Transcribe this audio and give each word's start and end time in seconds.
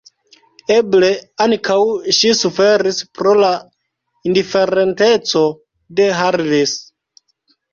Eble 0.75 1.09
ankaŭ 1.43 1.77
ŝi 2.19 2.31
suferis 2.39 3.01
pro 3.19 3.35
la 3.43 3.51
indiferenteco 4.31 5.45
de 6.01 6.09
Harris. 6.23 6.75